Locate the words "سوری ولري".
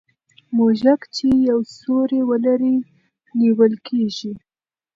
1.79-2.77